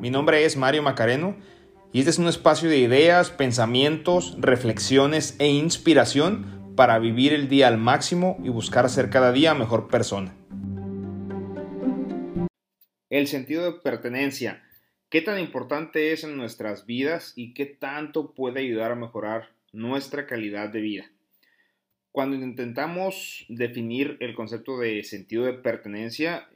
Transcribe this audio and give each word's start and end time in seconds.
mi 0.00 0.08
nombre 0.08 0.44
es 0.44 0.56
Mario 0.56 0.82
Macareno 0.82 1.36
y 1.92 1.98
este 1.98 2.10
es 2.10 2.18
un 2.18 2.28
espacio 2.28 2.70
de 2.70 2.78
ideas, 2.78 3.30
pensamientos, 3.30 4.34
reflexiones 4.38 5.36
e 5.38 5.48
inspiración 5.48 6.74
para 6.74 6.98
vivir 6.98 7.34
el 7.34 7.48
día 7.48 7.68
al 7.68 7.76
máximo 7.76 8.38
y 8.42 8.48
buscar 8.48 8.88
ser 8.88 9.10
cada 9.10 9.30
día 9.30 9.52
mejor 9.54 9.88
persona. 9.88 10.34
El 13.10 13.26
sentido 13.26 13.64
de 13.64 13.80
pertenencia. 13.80 14.62
¿Qué 15.10 15.20
tan 15.20 15.38
importante 15.38 16.12
es 16.12 16.24
en 16.24 16.36
nuestras 16.36 16.86
vidas 16.86 17.32
y 17.36 17.52
qué 17.52 17.66
tanto 17.66 18.32
puede 18.32 18.60
ayudar 18.60 18.92
a 18.92 18.96
mejorar 18.96 19.50
nuestra 19.72 20.26
calidad 20.26 20.70
de 20.70 20.80
vida? 20.80 21.10
Cuando 22.12 22.36
intentamos 22.36 23.44
definir 23.48 24.16
el 24.20 24.34
concepto 24.34 24.78
de 24.78 25.02
sentido 25.02 25.44
de 25.44 25.54
pertenencia, 25.54 26.48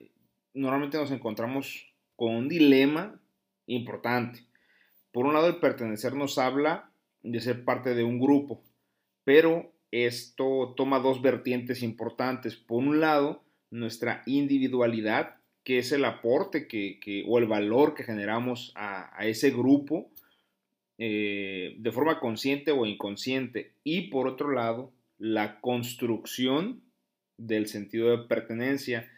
normalmente 0.55 0.97
nos 0.97 1.11
encontramos 1.11 1.93
con 2.17 2.35
un 2.35 2.49
dilema 2.49 3.21
importante. 3.67 4.45
Por 5.13 5.27
un 5.27 5.35
lado, 5.35 5.49
el 5.49 5.57
pertenecer 5.57 6.15
nos 6.15 6.39
habla 6.39 6.91
de 7.23 7.41
ser 7.41 7.65
parte 7.65 7.95
de 7.95 8.05
un 8.05 8.21
grupo, 8.21 8.63
pero 9.25 9.73
esto 9.91 10.75
toma 10.77 10.99
dos 10.99 11.23
vertientes 11.23 11.83
importantes. 11.83 12.57
Por 12.57 12.79
un 12.79 13.01
lado, 13.01 13.45
nuestra 13.71 14.23
individualidad, 14.27 15.37
que 15.63 15.79
es 15.79 15.93
el 15.93 16.05
aporte 16.05 16.67
que, 16.67 17.25
o 17.29 17.39
el 17.39 17.47
valor 17.47 17.95
que 17.95 18.03
generamos 18.03 18.73
a, 18.75 19.17
ese 19.25 19.51
grupo 19.51 20.11
eh, 20.99 21.77
de 21.79 21.93
forma 21.93 22.19
consciente 22.21 22.73
o 22.73 22.87
inconsciente. 22.87 23.73
Y 23.85 24.09
por 24.11 24.27
otro 24.27 24.51
lado, 24.51 24.93
la 25.19 25.61
construcción 25.61 26.83
del 27.39 27.67
sentido 27.67 28.11
de 28.11 28.27
pertenencia 28.27 29.11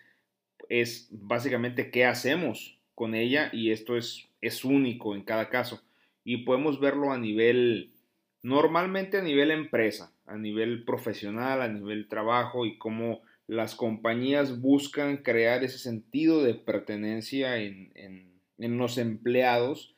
es 0.68 1.08
básicamente 1.10 1.90
qué 1.90 2.04
hacemos 2.04 2.75
con 2.96 3.14
ella 3.14 3.50
y 3.52 3.70
esto 3.70 3.96
es, 3.96 4.26
es 4.40 4.64
único 4.64 5.14
en 5.14 5.22
cada 5.22 5.48
caso. 5.50 5.82
Y 6.24 6.38
podemos 6.38 6.80
verlo 6.80 7.12
a 7.12 7.18
nivel, 7.18 7.92
normalmente 8.42 9.18
a 9.18 9.22
nivel 9.22 9.52
empresa, 9.52 10.12
a 10.24 10.36
nivel 10.36 10.82
profesional, 10.82 11.60
a 11.60 11.68
nivel 11.68 12.08
trabajo 12.08 12.66
y 12.66 12.78
cómo 12.78 13.20
las 13.46 13.76
compañías 13.76 14.60
buscan 14.60 15.18
crear 15.18 15.62
ese 15.62 15.78
sentido 15.78 16.42
de 16.42 16.54
pertenencia 16.54 17.58
en, 17.58 17.92
en, 17.94 18.78
los 18.78 18.98
empleados 18.98 19.94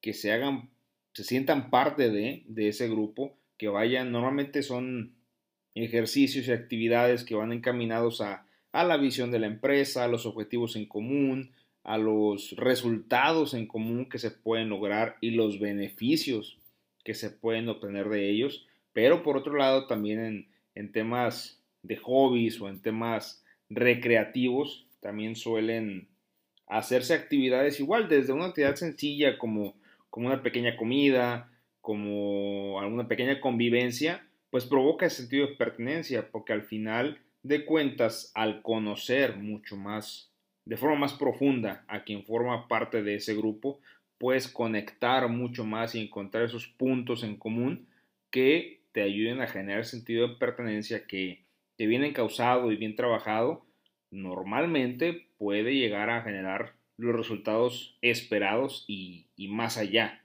que 0.00 0.14
se 0.14 0.32
hagan, 0.32 0.70
se 1.12 1.24
sientan 1.24 1.68
parte 1.68 2.10
de, 2.10 2.44
de 2.46 2.68
ese 2.68 2.88
grupo, 2.88 3.36
que 3.58 3.68
vayan, 3.68 4.12
normalmente 4.12 4.62
son 4.62 5.14
ejercicios 5.74 6.46
y 6.46 6.52
actividades 6.52 7.24
que 7.24 7.34
van 7.34 7.52
encaminados 7.52 8.20
a, 8.20 8.46
a 8.72 8.84
la 8.84 8.96
visión 8.96 9.32
de 9.32 9.40
la 9.40 9.48
empresa, 9.48 10.04
a 10.04 10.08
los 10.08 10.24
objetivos 10.26 10.76
en 10.76 10.86
común, 10.86 11.50
a 11.84 11.98
los 11.98 12.52
resultados 12.56 13.54
en 13.54 13.66
común 13.66 14.08
que 14.08 14.18
se 14.18 14.30
pueden 14.30 14.68
lograr 14.68 15.16
y 15.20 15.30
los 15.30 15.58
beneficios 15.58 16.58
que 17.04 17.14
se 17.14 17.30
pueden 17.30 17.68
obtener 17.68 18.08
de 18.08 18.30
ellos, 18.30 18.66
pero 18.92 19.22
por 19.22 19.36
otro 19.36 19.56
lado 19.56 19.86
también 19.86 20.48
en, 20.74 20.92
temas 20.92 21.62
de 21.82 21.96
hobbies 21.96 22.60
o 22.60 22.68
en 22.68 22.80
temas 22.80 23.44
recreativos 23.68 24.86
también 25.00 25.36
suelen 25.36 26.08
hacerse 26.66 27.14
actividades 27.14 27.80
igual, 27.80 28.08
desde 28.08 28.32
una 28.32 28.46
actividad 28.46 28.76
sencilla 28.76 29.38
como, 29.38 29.74
como 30.08 30.28
una 30.28 30.42
pequeña 30.42 30.76
comida, 30.76 31.50
como 31.80 32.80
alguna 32.80 33.08
pequeña 33.08 33.40
convivencia, 33.40 34.26
pues 34.50 34.66
provoca 34.66 35.06
ese 35.06 35.22
sentido 35.22 35.46
de 35.46 35.54
pertenencia, 35.54 36.30
porque 36.30 36.52
al 36.52 36.62
final 36.62 37.18
de 37.42 37.64
cuentas, 37.64 38.30
al 38.34 38.62
conocer 38.62 39.36
mucho 39.36 39.76
más 39.76 40.29
de 40.64 40.76
forma 40.76 40.96
más 40.96 41.14
profunda 41.14 41.84
a 41.88 42.04
quien 42.04 42.24
forma 42.24 42.68
parte 42.68 43.02
de 43.02 43.16
ese 43.16 43.34
grupo, 43.34 43.80
puedes 44.18 44.48
conectar 44.48 45.28
mucho 45.28 45.64
más 45.64 45.94
y 45.94 46.00
encontrar 46.00 46.44
esos 46.44 46.66
puntos 46.68 47.24
en 47.24 47.36
común 47.36 47.86
que 48.30 48.80
te 48.92 49.02
ayuden 49.02 49.40
a 49.40 49.46
generar 49.46 49.84
sentido 49.84 50.28
de 50.28 50.36
pertenencia 50.36 51.06
que, 51.06 51.44
te 51.80 51.86
bien 51.86 52.04
encausado 52.04 52.70
y 52.70 52.76
bien 52.76 52.94
trabajado, 52.94 53.64
normalmente 54.10 55.28
puede 55.38 55.74
llegar 55.74 56.10
a 56.10 56.20
generar 56.20 56.74
los 56.98 57.16
resultados 57.16 57.96
esperados 58.02 58.84
y, 58.86 59.28
más 59.48 59.78
allá. 59.78 60.22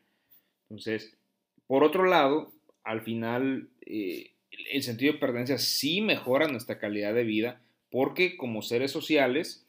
Entonces, 0.63 1.17
por 1.65 1.85
otro 1.85 2.03
lado, 2.03 2.51
al 2.83 2.99
final, 2.99 3.69
eh, 3.85 4.33
el 4.69 4.83
sentido 4.83 5.13
de 5.13 5.19
pertenencia 5.19 5.57
sí 5.57 6.01
mejora 6.01 6.49
nuestra 6.49 6.77
calidad 6.77 7.13
de 7.13 7.23
vida 7.23 7.61
porque 7.89 8.35
como 8.35 8.61
seres 8.61 8.91
sociales, 8.91 9.64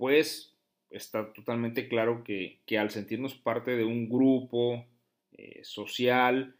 pues 0.00 0.56
está 0.88 1.30
totalmente 1.34 1.86
claro 1.86 2.24
que, 2.24 2.58
al 2.78 2.90
sentirnos 2.90 3.34
parte 3.34 3.76
de 3.76 3.84
un 3.84 4.08
grupo 4.08 4.86
eh, 5.36 5.60
social, 5.62 6.56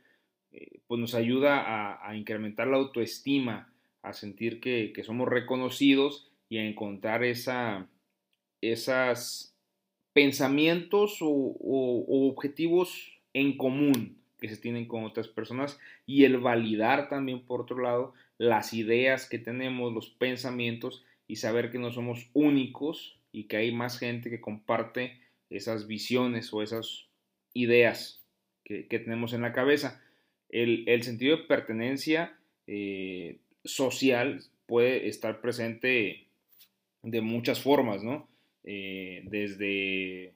eh, 0.53 0.81
pues 0.87 1.01
nos 1.01 1.15
ayuda 1.15 2.07
a, 2.07 2.15
incrementar 2.17 2.67
la 2.67 2.77
autoestima, 2.77 3.73
a 4.03 4.13
sentir 4.13 4.61
que, 4.61 4.93
somos 5.05 5.27
reconocidos 5.27 6.31
y 6.51 6.59
a 6.59 6.67
encontrar 6.67 7.25
esa, 7.25 7.89
esos 8.61 9.55
pensamientos 10.13 11.21
o, 11.23 11.57
objetivos 12.29 13.23
en 13.33 13.57
común 13.57 14.19
que 14.39 14.51
se 14.51 14.59
tienen 14.59 14.85
con 14.85 15.05
otras 15.05 15.29
personas 15.29 15.79
y 16.05 16.25
el 16.25 16.37
validar 16.37 17.09
también 17.09 17.41
por 17.41 17.63
otro 17.63 17.79
lado 17.79 18.13
las 18.37 18.75
ideas 18.75 19.27
que 19.27 19.39
tenemos, 19.39 19.95
los 19.95 20.11
pensamientos 20.11 21.07
y 21.27 21.37
saber 21.37 21.71
que 21.71 21.79
no 21.79 21.91
somos 21.91 22.29
únicos 22.35 23.20
y 23.33 23.45
que 23.45 23.57
hay 23.57 23.73
más 23.73 23.99
gente 23.99 24.31
que 24.31 24.41
comparte 24.41 25.21
esas 25.51 25.87
visiones 25.87 26.53
o 26.53 26.63
esas 26.63 27.07
ideas 27.55 28.23
que, 28.65 28.85
tenemos 28.85 29.33
en 29.33 29.43
la 29.43 29.53
cabeza. 29.53 30.01
El, 30.49 31.03
sentido 31.03 31.37
de 31.37 31.45
pertenencia 31.45 32.39
eh, 32.67 33.39
social 33.65 34.43
puede 34.67 35.09
estar 35.09 35.41
presente 35.41 36.27
de 37.03 37.21
muchas 37.21 37.61
formas, 37.61 38.03
¿no? 38.05 38.29
Eh, 38.65 39.23
desde, 39.25 40.35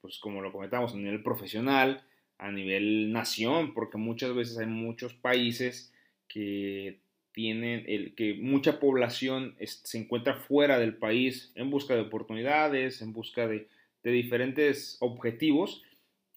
pues 0.00 0.18
como 0.18 0.40
lo 0.40 0.52
comentamos, 0.52 0.94
a 0.94 0.96
nivel 0.96 1.22
profesional, 1.22 2.04
a 2.38 2.50
nivel 2.50 3.12
nación, 3.12 3.74
porque 3.74 3.98
muchas 3.98 4.34
veces 4.34 4.58
hay 4.58 4.66
muchos 4.66 5.14
países 5.14 5.92
que 6.28 7.00
tienen 7.34 7.84
el, 7.88 8.14
que 8.14 8.34
mucha 8.34 8.78
población 8.78 9.56
se 9.60 9.98
encuentra 9.98 10.36
fuera 10.36 10.78
del 10.78 10.94
país 10.94 11.52
en 11.56 11.68
busca 11.68 11.94
de 11.94 12.02
oportunidades, 12.02 13.02
en 13.02 13.12
busca 13.12 13.48
de, 13.48 13.68
diferentes 14.04 14.98
objetivos 15.00 15.82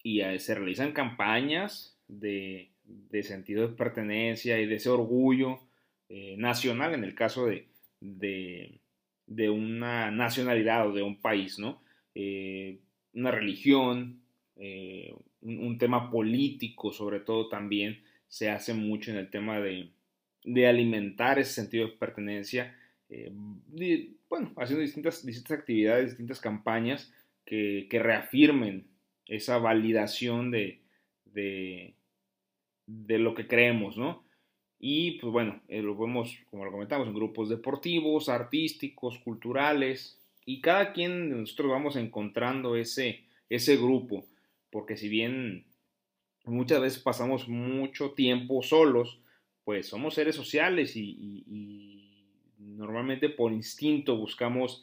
y 0.02 0.22
se 0.38 0.54
realizan 0.54 0.92
campañas 0.92 1.96
de, 2.08 2.70
sentido 3.22 3.68
de 3.68 3.74
pertenencia 3.74 4.58
y 4.58 4.66
de 4.66 4.76
ese 4.76 4.88
orgullo 4.88 5.60
eh, 6.08 6.34
nacional 6.38 6.94
en 6.94 7.04
el 7.04 7.14
caso 7.14 7.46
de, 7.46 7.68
de, 8.00 9.50
una 9.50 10.10
nacionalidad 10.10 10.88
o 10.88 10.92
de 10.92 11.02
un 11.02 11.20
país, 11.20 11.58
¿no? 11.58 11.82
Eh, 12.14 12.78
una 13.12 13.30
religión, 13.30 14.22
eh, 14.56 15.14
un 15.42 15.78
tema 15.78 16.10
político 16.10 16.92
sobre 16.92 17.20
todo 17.20 17.48
también 17.48 18.02
se 18.26 18.50
hace 18.50 18.74
mucho 18.74 19.10
en 19.10 19.18
el 19.18 19.30
tema 19.30 19.60
de, 19.60 19.90
de 20.48 20.66
alimentar 20.66 21.38
ese 21.38 21.52
sentido 21.52 21.86
de 21.86 21.92
pertenencia, 21.92 22.74
eh, 23.10 23.30
bueno, 24.28 24.52
haciendo 24.56 24.82
distintas, 24.82 25.24
distintas 25.24 25.58
actividades, 25.58 26.10
distintas 26.10 26.40
campañas 26.40 27.12
que, 27.44 27.86
reafirmen 27.90 28.86
esa 29.26 29.58
validación 29.58 30.50
de, 30.50 30.80
de, 31.26 31.94
lo 33.18 33.34
que 33.34 33.46
creemos, 33.46 33.98
¿no? 33.98 34.24
Y 34.80 35.18
pues 35.18 35.32
bueno, 35.32 35.60
eh, 35.68 35.82
lo 35.82 35.96
vemos, 35.96 36.38
como 36.50 36.64
lo 36.64 36.70
comentamos, 36.70 37.08
en 37.08 37.14
grupos 37.14 37.48
deportivos, 37.48 38.28
artísticos, 38.28 39.18
culturales, 39.18 40.18
y 40.46 40.62
cada 40.62 40.92
quien 40.94 41.28
de 41.28 41.36
nosotros 41.36 41.70
vamos 41.70 41.96
encontrando 41.96 42.76
ese, 42.76 43.24
ese 43.50 43.76
grupo, 43.76 44.24
porque 44.70 44.96
si 44.96 45.10
bien 45.10 45.66
muchas 46.44 46.80
veces 46.80 47.02
pasamos 47.02 47.48
mucho 47.48 48.12
tiempo 48.12 48.62
solos, 48.62 49.20
pues 49.68 49.86
somos 49.86 50.14
seres 50.14 50.34
sociales 50.34 50.96
y, 50.96 51.44
normalmente 52.58 53.28
por 53.28 53.52
instinto 53.52 54.16
buscamos 54.16 54.82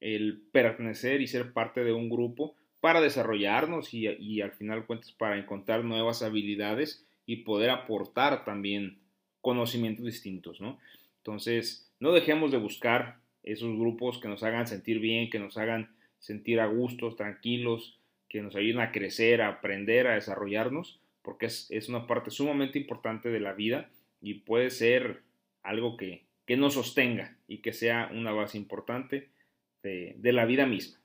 el 0.00 0.40
pertenecer 0.50 1.20
y 1.20 1.26
ser 1.26 1.52
parte 1.52 1.84
de 1.84 1.92
un 1.92 2.08
grupo 2.08 2.54
para 2.80 3.02
desarrollarnos 3.02 3.92
y, 3.92 4.40
al 4.40 4.52
final 4.52 4.86
cuentas 4.86 5.12
para 5.12 5.36
encontrar 5.38 5.84
nuevas 5.84 6.22
habilidades 6.22 7.04
y 7.26 7.44
poder 7.44 7.68
aportar 7.68 8.46
también 8.46 8.96
conocimientos 9.42 10.06
distintos, 10.06 10.58
¿no? 10.58 10.78
Entonces, 11.18 11.92
no 12.00 12.12
dejemos 12.12 12.50
de 12.50 12.56
buscar 12.56 13.18
esos 13.42 13.76
grupos 13.76 14.16
que 14.20 14.28
nos 14.28 14.42
hagan 14.42 14.66
sentir 14.66 15.00
bien, 15.00 15.28
que 15.28 15.38
nos 15.38 15.58
hagan 15.58 15.90
sentir 16.18 16.60
a 16.60 16.66
gustos, 16.66 17.16
tranquilos, 17.16 17.98
que 18.30 18.40
nos 18.40 18.56
ayuden 18.56 18.80
a 18.80 18.90
crecer, 18.90 19.42
a 19.42 19.48
aprender, 19.48 20.06
a 20.06 20.14
desarrollarnos, 20.14 20.98
porque 21.20 21.44
es, 21.44 21.66
es 21.70 21.90
una 21.90 22.06
parte 22.06 22.30
sumamente 22.30 22.78
importante 22.78 23.28
de 23.28 23.40
la 23.40 23.52
vida 23.52 23.90
y 24.24 24.40
puede 24.40 24.70
ser 24.70 25.22
algo 25.62 25.98
que, 25.98 26.24
nos 26.56 26.74
sostenga 26.74 27.36
y 27.46 27.58
que 27.58 27.74
sea 27.74 28.10
una 28.12 28.32
base 28.32 28.56
importante 28.56 29.28
de, 29.82 30.14
de 30.16 30.32
la 30.32 30.46
vida 30.46 30.66
misma. 30.66 30.98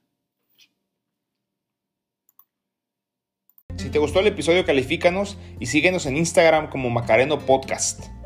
Si 3.75 3.89
te 3.89 3.99
gustó 3.99 4.21
el 4.21 4.27
episodio, 4.27 4.65
califícanos 4.65 5.37
y 5.59 5.65
síguenos 5.65 6.05
en 6.05 6.15
Instagram 6.15 6.69
como 6.69 6.89
Macareno 6.89 7.39
Podcast. 7.39 8.18